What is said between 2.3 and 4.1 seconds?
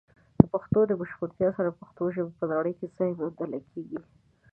په نړۍ کې ځای موندل کیږي.